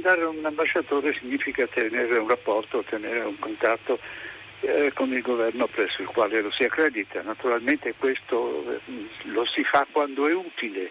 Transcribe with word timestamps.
mandare 0.00 0.24
un 0.24 0.42
ambasciatore 0.42 1.14
significa 1.18 1.66
tenere 1.66 2.16
un 2.16 2.26
rapporto, 2.26 2.82
tenere 2.88 3.20
un 3.20 3.38
contatto 3.38 3.98
eh, 4.60 4.92
con 4.94 5.12
il 5.12 5.20
governo 5.20 5.66
presso 5.66 6.00
il 6.00 6.08
quale 6.08 6.40
lo 6.40 6.50
si 6.50 6.64
accredita. 6.64 7.20
Naturalmente 7.20 7.94
questo 7.98 8.64
eh, 8.72 8.80
lo 9.24 9.44
si 9.44 9.62
fa 9.62 9.86
quando 9.90 10.26
è 10.26 10.32
utile 10.32 10.90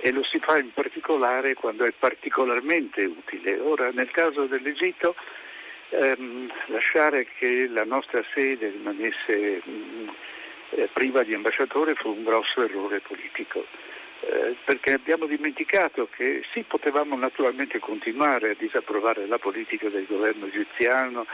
e 0.00 0.10
lo 0.10 0.24
si 0.24 0.40
fa 0.40 0.58
in 0.58 0.72
particolare 0.72 1.54
quando 1.54 1.84
è 1.84 1.92
particolarmente 1.96 3.04
utile. 3.04 3.58
Ora 3.60 3.90
nel 3.92 4.10
caso 4.10 4.46
dell'Egitto 4.46 5.14
ehm, 5.90 6.50
lasciare 6.66 7.26
che 7.38 7.68
la 7.68 7.84
nostra 7.84 8.24
sede 8.34 8.70
rimanesse 8.70 9.62
mh, 9.62 9.70
mm, 9.70 10.08
eh, 10.70 10.88
priva 10.92 11.22
di 11.22 11.34
ambasciatore 11.34 11.94
fu 11.94 12.10
un 12.10 12.24
grosso 12.24 12.64
errore 12.64 12.98
politico. 12.98 13.64
Eh, 14.22 14.54
perché 14.64 14.92
abbiamo 14.92 15.24
dimenticato 15.24 16.06
che 16.14 16.42
sì, 16.52 16.62
potevamo 16.62 17.16
naturalmente 17.16 17.78
continuare 17.78 18.50
a 18.50 18.56
disapprovare 18.58 19.26
la 19.26 19.38
politica 19.38 19.88
del 19.88 20.04
governo 20.06 20.44
egiziano, 20.46 21.24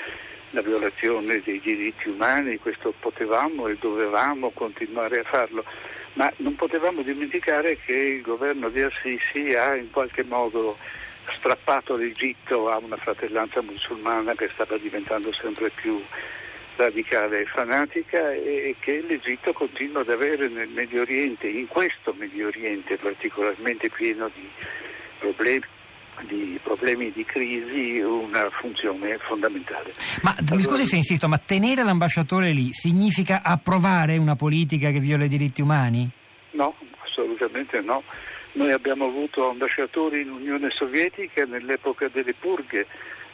la 0.50 0.62
violazione 0.62 1.42
dei 1.42 1.58
diritti 1.58 2.08
umani, 2.08 2.58
questo 2.58 2.94
potevamo 2.98 3.66
e 3.66 3.76
dovevamo 3.80 4.50
continuare 4.50 5.18
a 5.18 5.24
farlo, 5.24 5.64
ma 6.12 6.32
non 6.36 6.54
potevamo 6.54 7.02
dimenticare 7.02 7.76
che 7.76 7.92
il 7.92 8.22
governo 8.22 8.68
di 8.68 8.80
Assisi 8.80 9.52
ha 9.54 9.74
in 9.74 9.90
qualche 9.90 10.22
modo 10.22 10.78
strappato 11.34 11.96
l'Egitto 11.96 12.70
a 12.70 12.78
una 12.78 12.96
fratellanza 12.96 13.62
musulmana 13.62 14.34
che 14.34 14.48
stava 14.52 14.76
diventando 14.78 15.32
sempre 15.32 15.70
più 15.70 16.00
radicale 16.76 17.40
e 17.40 17.46
fanatica 17.46 18.32
e 18.32 18.76
che 18.78 19.04
l'Egitto 19.06 19.52
continua 19.52 20.02
ad 20.02 20.10
avere 20.10 20.48
nel 20.48 20.68
Medio 20.68 21.02
Oriente, 21.02 21.48
in 21.48 21.66
questo 21.66 22.14
Medio 22.16 22.48
Oriente 22.48 22.96
particolarmente 22.96 23.88
pieno 23.90 24.30
di 24.34 24.48
problemi 25.18 25.64
di 26.24 26.58
problemi 26.62 27.12
di 27.12 27.24
crisi 27.26 28.00
una 28.00 28.48
funzione 28.48 29.18
fondamentale. 29.18 29.92
Ma 30.22 30.34
allora, 30.38 30.54
mi 30.54 30.62
scusi 30.62 30.86
se 30.86 30.96
insisto, 30.96 31.28
ma 31.28 31.36
tenere 31.36 31.82
l'ambasciatore 31.82 32.50
lì 32.52 32.72
significa 32.72 33.42
approvare 33.42 34.16
una 34.16 34.34
politica 34.34 34.90
che 34.90 35.00
viola 35.00 35.24
i 35.24 35.28
diritti 35.28 35.60
umani? 35.60 36.08
No, 36.52 36.74
assolutamente 37.04 37.80
no. 37.80 38.02
Noi 38.52 38.72
abbiamo 38.72 39.04
avuto 39.04 39.50
ambasciatori 39.50 40.22
in 40.22 40.30
Unione 40.30 40.70
Sovietica 40.70 41.44
nell'epoca 41.44 42.08
delle 42.10 42.32
purghe, 42.32 42.86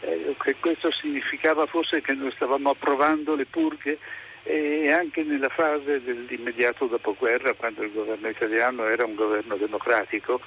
eh, 0.03 0.57
questo 0.61 0.91
significava 0.91 1.67
forse 1.67 2.01
che 2.01 2.13
noi 2.13 2.33
stavamo 2.33 2.71
approvando 2.71 3.35
le 3.35 3.47
purghe 3.47 3.99
e 4.45 4.91
anche 4.91 5.23
nella 5.23 5.49
fase 5.49 6.03
dell'immediato 6.03 6.87
dopoguerra, 6.87 7.53
quando 7.53 7.83
il 7.83 7.93
governo 7.93 8.29
italiano 8.29 8.85
era 8.87 9.05
un 9.05 9.15
governo 9.15 9.55
democratico, 9.57 10.41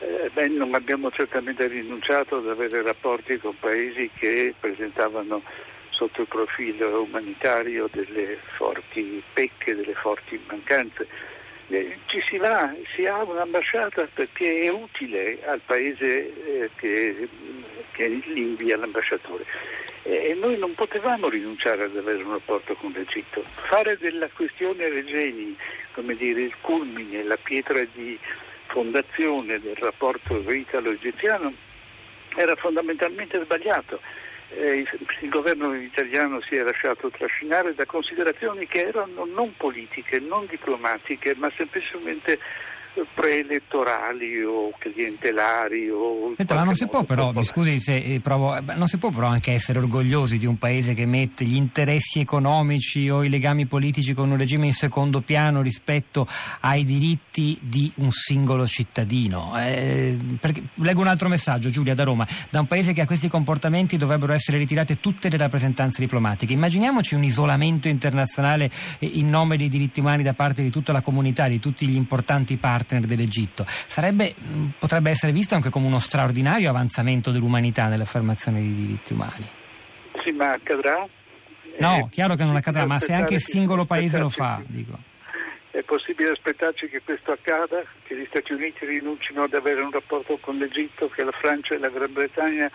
eh, 0.00 0.30
beh, 0.32 0.48
non 0.48 0.74
abbiamo 0.74 1.10
certamente 1.10 1.66
rinunciato 1.66 2.38
ad 2.38 2.48
avere 2.48 2.82
rapporti 2.82 3.38
con 3.38 3.56
paesi 3.58 4.10
che 4.18 4.54
presentavano 4.58 5.42
sotto 5.90 6.22
il 6.22 6.26
profilo 6.26 7.02
umanitario 7.02 7.88
delle 7.92 8.38
forti 8.56 9.22
pecche, 9.32 9.76
delle 9.76 9.94
forti 9.94 10.40
mancanze. 10.46 11.06
Eh, 11.68 11.98
ci 12.06 12.20
si 12.28 12.36
va, 12.38 12.74
si 12.94 13.06
ha 13.06 13.22
un'ambasciata 13.22 14.08
perché 14.12 14.60
è 14.60 14.68
utile 14.70 15.38
al 15.44 15.60
paese 15.64 16.62
eh, 16.62 16.70
che, 16.74 17.28
che 17.92 18.04
invia 18.04 18.76
l'ambasciatore. 18.76 19.44
E 20.02 20.36
noi 20.40 20.58
non 20.58 20.74
potevamo 20.74 21.28
rinunciare 21.28 21.84
ad 21.84 21.96
avere 21.96 22.22
un 22.22 22.32
rapporto 22.32 22.74
con 22.74 22.92
l'Egitto. 22.92 23.44
Fare 23.50 23.98
della 23.98 24.28
questione 24.28 24.88
Regeni, 24.88 25.56
come 25.92 26.16
dire, 26.16 26.42
il 26.42 26.54
culmine, 26.60 27.22
la 27.22 27.38
pietra 27.40 27.84
di 27.92 28.18
fondazione 28.66 29.60
del 29.60 29.76
rapporto 29.76 30.38
italo-egiziano 30.50 31.52
era 32.36 32.54
fondamentalmente 32.56 33.42
sbagliato 33.42 34.00
il 34.52 35.28
governo 35.28 35.74
italiano 35.74 36.40
si 36.40 36.56
è 36.56 36.62
lasciato 36.62 37.08
trascinare 37.10 37.74
da 37.74 37.84
considerazioni 37.84 38.66
che 38.66 38.86
erano 38.86 39.24
non 39.24 39.54
politiche, 39.56 40.18
non 40.18 40.46
diplomatiche, 40.46 41.34
ma 41.36 41.50
semplicemente 41.56 42.38
preelettorali 43.14 44.42
o 44.42 44.72
clientelari 44.78 45.88
o 45.90 46.32
Senta, 46.36 46.54
ma 46.54 46.64
non 46.64 46.74
si 46.74 46.86
può 46.86 47.04
però, 47.04 47.32
mi 47.32 47.44
scusi 47.44 47.78
se 47.78 47.96
eh, 47.96 48.20
provo, 48.20 48.58
non 48.74 48.88
si 48.88 48.98
può 48.98 49.10
però 49.10 49.28
anche 49.28 49.52
essere 49.52 49.78
orgogliosi 49.78 50.38
di 50.38 50.46
un 50.46 50.58
paese 50.58 50.94
che 50.94 51.06
mette 51.06 51.44
gli 51.44 51.54
interessi 51.54 52.20
economici 52.20 53.08
o 53.08 53.22
i 53.22 53.28
legami 53.28 53.66
politici 53.66 54.12
con 54.12 54.30
un 54.30 54.36
regime 54.36 54.66
in 54.66 54.72
secondo 54.72 55.20
piano 55.20 55.62
rispetto 55.62 56.26
ai 56.60 56.84
diritti 56.84 57.58
di 57.62 57.92
un 57.96 58.10
singolo 58.10 58.66
cittadino. 58.66 59.52
Eh, 59.58 60.16
perché, 60.40 60.62
leggo 60.74 61.00
un 61.00 61.06
altro 61.06 61.28
messaggio, 61.28 61.70
Giulia 61.70 61.94
da 61.94 62.04
Roma, 62.04 62.26
da 62.50 62.60
un 62.60 62.66
paese 62.66 62.92
che 62.92 63.02
ha 63.02 63.06
questi 63.06 63.28
comportamenti 63.28 63.96
dovrebbero 63.96 64.32
essere 64.32 64.58
ritirate 64.58 64.98
tutte 64.98 65.28
le 65.28 65.36
rappresentanze 65.36 66.00
diplomatiche. 66.00 66.52
Immaginiamoci 66.52 67.14
un 67.14 67.24
isolamento 67.24 67.88
internazionale 67.88 68.70
eh, 68.98 69.06
in 69.06 69.28
nome 69.28 69.56
dei 69.56 69.68
diritti 69.68 70.00
umani 70.00 70.22
da 70.22 70.34
parte 70.34 70.62
di 70.62 70.70
tutta 70.70 70.92
la 70.92 71.00
comunità, 71.00 71.46
di 71.46 71.60
tutti 71.60 71.86
gli 71.86 71.96
importanti 71.96 72.56
partner 72.56 72.79
partner 72.80 73.04
dell'Egitto. 73.04 73.64
Sarebbe, 73.66 74.34
potrebbe 74.78 75.10
essere 75.10 75.32
visto 75.32 75.54
anche 75.54 75.70
come 75.70 75.86
uno 75.86 75.98
straordinario 75.98 76.70
avanzamento 76.70 77.30
dell'umanità 77.30 77.86
nell'affermazione 77.86 78.60
dei 78.60 78.74
diritti 78.74 79.12
umani. 79.12 79.46
Sì, 80.24 80.32
ma 80.32 80.52
accadrà? 80.52 81.06
No, 81.78 82.06
è 82.06 82.08
chiaro 82.10 82.34
che 82.34 82.44
non 82.44 82.56
accadrà, 82.56 82.84
ma 82.86 82.98
se 82.98 83.12
anche 83.12 83.34
il 83.34 83.42
singolo 83.42 83.84
paese 83.84 84.18
lo 84.18 84.28
fa, 84.28 84.60
dico. 84.66 84.98
È 85.70 85.82
possibile 85.82 86.30
aspettarci 86.30 86.88
che 86.88 87.00
questo 87.02 87.32
accada, 87.32 87.82
che 88.02 88.16
gli 88.16 88.26
Stati 88.28 88.52
Uniti 88.52 88.84
rinuncino 88.84 89.44
ad 89.44 89.54
avere 89.54 89.80
un 89.80 89.90
rapporto 89.90 90.36
con 90.40 90.58
l'Egitto, 90.58 91.08
che 91.08 91.22
la 91.22 91.30
Francia 91.30 91.74
e 91.74 91.78
la 91.78 91.88
Gran 91.88 92.12
Bretagna 92.12 92.70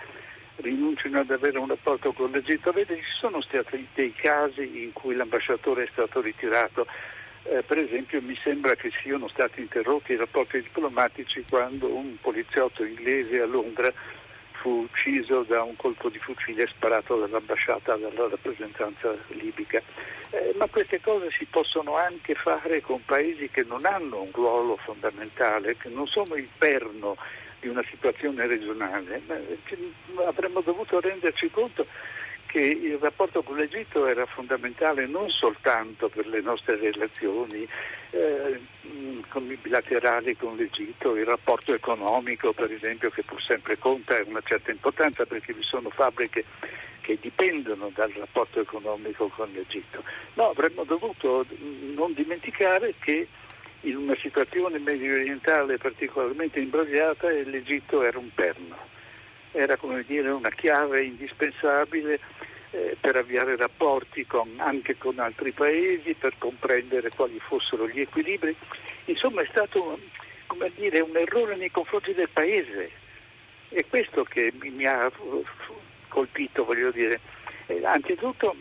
rinuncino 0.57 1.19
ad 1.19 1.29
avere 1.29 1.57
un 1.57 1.67
rapporto 1.67 2.13
con 2.13 2.31
l'Egitto. 2.31 2.71
Vede, 2.71 2.95
ci 2.95 3.17
sono 3.19 3.41
stati 3.41 3.85
dei 3.93 4.13
casi 4.13 4.83
in 4.83 4.93
cui 4.93 5.13
l'ambasciatore 5.13 5.83
è 5.83 5.89
stato 5.91 6.21
ritirato 6.21 6.87
eh, 7.47 7.61
per 7.61 7.77
esempio 7.77 8.21
mi 8.21 8.37
sembra 8.41 8.75
che 8.75 8.91
siano 9.01 9.27
stati 9.27 9.61
interrotti 9.61 10.13
i 10.13 10.17
rapporti 10.17 10.61
diplomatici 10.61 11.45
quando 11.47 11.87
un 11.87 12.17
poliziotto 12.19 12.83
inglese 12.83 13.39
a 13.39 13.45
Londra 13.45 13.91
fu 14.51 14.87
ucciso 14.89 15.43
da 15.43 15.61
un 15.61 15.75
colpo 15.75 16.09
di 16.09 16.17
fucile 16.17 16.65
sparato 16.65 17.19
dall'ambasciata, 17.19 17.97
dalla 17.97 18.27
rappresentanza 18.29 19.15
libica. 19.27 19.79
Eh, 20.31 20.55
ma 20.57 20.65
queste 20.65 20.99
cose 20.99 21.29
si 21.29 21.45
possono 21.45 21.97
anche 21.97 22.33
fare 22.33 22.81
con 22.81 23.05
paesi 23.05 23.47
che 23.49 23.63
non 23.63 23.85
hanno 23.85 24.21
un 24.21 24.31
ruolo 24.31 24.75
fondamentale, 24.77 25.77
che 25.77 25.89
non 25.89 26.07
sono 26.07 26.33
il 26.33 26.47
perno 26.57 27.15
di 27.59 27.67
una 27.67 27.83
situazione 27.87 28.47
regionale. 28.47 29.21
Avremmo 30.25 30.61
dovuto 30.61 30.99
renderci 30.99 31.51
conto 31.51 31.85
che 32.55 32.61
il 32.61 32.97
rapporto 33.01 33.43
con 33.43 33.57
l'Egitto 33.57 34.07
era 34.07 34.25
fondamentale 34.25 35.07
non 35.07 35.29
soltanto 35.29 36.07
per 36.07 36.25
le 36.25 36.39
nostre 36.39 36.77
relazioni 36.77 37.67
eh, 38.11 38.61
bilaterali 39.61 40.37
con 40.37 40.55
l'Egitto, 40.55 41.17
il 41.17 41.25
rapporto 41.25 41.73
economico 41.73 42.53
per 42.53 42.71
esempio 42.71 43.09
che 43.09 43.23
pur 43.23 43.41
sempre 43.41 43.77
conta 43.77 44.21
una 44.23 44.41
certa 44.41 44.71
importanza 44.71 45.25
perché 45.25 45.51
vi 45.51 45.63
sono 45.63 45.89
fabbriche 45.89 46.45
che 47.01 47.17
dipendono 47.19 47.91
dal 47.93 48.11
rapporto 48.11 48.61
economico 48.61 49.27
con 49.27 49.49
l'Egitto. 49.51 50.01
No, 50.35 50.51
avremmo 50.51 50.85
dovuto 50.85 51.45
non 51.93 52.13
dimenticare 52.13 52.93
che 52.99 53.27
in 53.81 53.97
una 53.97 54.15
situazione 54.15 54.79
medio 54.79 55.11
orientale 55.11 55.77
particolarmente 55.77 56.61
imbrogliata 56.61 57.27
l'Egitto 57.27 58.01
era 58.01 58.17
un 58.17 58.33
perno 58.33 58.93
era 59.55 59.77
dire 60.05 60.29
una 60.29 60.49
chiave 60.49 61.03
indispensabile 61.03 62.19
eh, 62.71 62.97
per 62.99 63.15
avviare 63.15 63.55
rapporti 63.55 64.25
con, 64.25 64.49
anche 64.57 64.97
con 64.97 65.19
altri 65.19 65.51
paesi, 65.51 66.13
per 66.13 66.33
comprendere 66.37 67.09
quali 67.09 67.39
fossero 67.39 67.87
gli 67.87 68.01
equilibri. 68.01 68.55
Insomma 69.05 69.41
è 69.41 69.47
stato 69.49 69.97
dire, 70.75 70.99
un 70.99 71.15
errore 71.15 71.55
nei 71.55 71.71
confronti 71.71 72.13
del 72.13 72.29
paese. 72.29 72.91
È 73.69 73.85
questo 73.87 74.23
che 74.23 74.53
mi, 74.59 74.69
mi 74.69 74.85
ha 74.85 75.09
colpito, 76.09 76.65
voglio 76.65 76.91
dire. 76.91 77.19
Eh, 77.67 77.83
anzitutto 77.85 78.55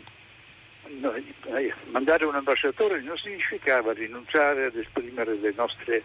eh, 0.87 1.73
mandare 1.89 2.25
un 2.25 2.35
ambasciatore 2.35 3.01
non 3.01 3.17
significava 3.17 3.93
rinunciare 3.93 4.65
ad 4.65 4.75
esprimere 4.75 5.35
le 5.35 5.53
nostre 5.55 6.03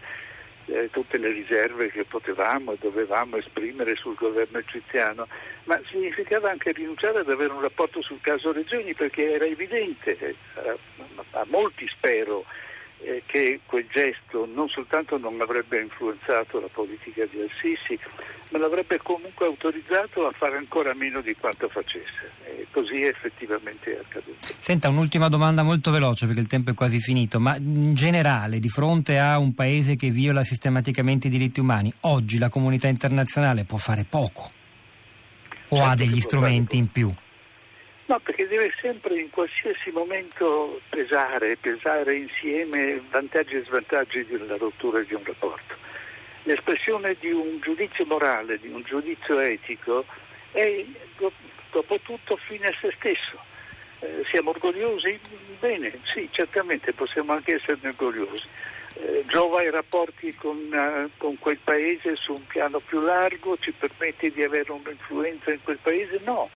eh, 0.65 0.89
tutte 0.91 1.17
le 1.17 1.31
riserve 1.31 1.89
che 1.89 2.03
potevamo 2.03 2.73
e 2.73 2.77
dovevamo 2.79 3.37
esprimere 3.37 3.95
sul 3.95 4.15
governo 4.15 4.59
egiziano, 4.59 5.27
ma 5.65 5.79
significava 5.89 6.49
anche 6.49 6.71
rinunciare 6.71 7.19
ad 7.19 7.29
avere 7.29 7.51
un 7.51 7.61
rapporto 7.61 8.01
sul 8.01 8.21
caso 8.21 8.51
Regeni 8.51 8.93
perché 8.93 9.33
era 9.33 9.45
evidente, 9.45 10.17
eh, 10.17 10.35
a 11.31 11.45
molti 11.49 11.87
spero, 11.87 12.45
eh, 13.03 13.23
che 13.25 13.59
quel 13.65 13.87
gesto 13.89 14.47
non 14.53 14.69
soltanto 14.69 15.17
non 15.17 15.39
avrebbe 15.41 15.81
influenzato 15.81 16.59
la 16.59 16.69
politica 16.71 17.25
di 17.29 17.41
Al-Sisi, 17.41 17.99
ma 18.49 18.59
l'avrebbe 18.59 18.99
comunque 19.01 19.45
autorizzato 19.45 20.27
a 20.27 20.31
fare 20.31 20.57
ancora 20.57 20.93
meno 20.93 21.21
di 21.21 21.35
quanto 21.39 21.69
facesse. 21.69 22.31
E 22.45 22.67
così 22.69 23.01
effettivamente 23.01 23.95
è 23.95 23.99
accaduto. 23.99 24.47
Senta, 24.59 24.89
un'ultima 24.89 25.29
domanda 25.29 25.63
molto 25.63 25.91
veloce 25.91 26.25
perché 26.25 26.41
il 26.41 26.47
tempo 26.47 26.71
è 26.71 26.73
quasi 26.73 26.99
finito, 26.99 27.39
ma 27.39 27.55
in 27.55 27.93
generale 27.93 28.59
di 28.59 28.69
fronte 28.69 29.17
a 29.19 29.37
un 29.37 29.53
paese 29.53 29.95
che 29.95 30.09
viola 30.09 30.43
sistematicamente 30.43 31.27
i 31.27 31.29
diritti 31.29 31.59
umani, 31.59 31.93
oggi 32.01 32.37
la 32.37 32.49
comunità 32.49 32.87
internazionale 32.87 33.63
può 33.63 33.77
fare 33.77 34.05
poco? 34.07 34.49
O 35.69 35.77
certo 35.77 35.89
ha 35.89 35.95
degli 35.95 36.19
strumenti 36.19 36.77
in 36.77 36.91
più? 36.91 37.13
No, 38.11 38.19
perché 38.19 38.45
deve 38.45 38.73
sempre 38.81 39.17
in 39.17 39.29
qualsiasi 39.29 39.89
momento 39.89 40.81
pesare, 40.89 41.55
pesare 41.55 42.15
insieme 42.15 43.01
vantaggi 43.09 43.55
e 43.55 43.63
svantaggi 43.63 44.25
della 44.25 44.57
rottura 44.57 44.99
di 44.99 45.13
un 45.13 45.23
rapporto. 45.23 45.75
L'espressione 46.43 47.15
di 47.21 47.31
un 47.31 47.61
giudizio 47.61 48.05
morale, 48.05 48.59
di 48.59 48.67
un 48.67 48.81
giudizio 48.81 49.39
etico, 49.39 50.03
è 50.51 50.83
dopo 51.71 51.99
tutto 52.01 52.35
fine 52.35 52.67
a 52.67 52.73
se 52.81 52.93
stesso. 52.97 53.39
Eh, 53.99 54.25
siamo 54.29 54.49
orgogliosi? 54.49 55.17
Bene, 55.61 55.97
sì, 56.13 56.27
certamente 56.31 56.91
possiamo 56.91 57.31
anche 57.31 57.53
esserne 57.55 57.95
orgogliosi. 57.97 58.45
Eh, 58.95 59.23
giova 59.27 59.63
i 59.63 59.69
rapporti 59.69 60.35
con, 60.35 60.57
uh, 60.57 61.09
con, 61.15 61.39
quel 61.39 61.59
paese 61.63 62.17
su 62.17 62.33
un 62.33 62.45
piano 62.45 62.79
più 62.79 62.99
largo, 62.99 63.57
ci 63.57 63.71
permette 63.71 64.33
di 64.33 64.43
avere 64.43 64.69
un'influenza 64.73 65.53
in 65.53 65.63
quel 65.63 65.79
paese? 65.81 66.19
No, 66.25 66.49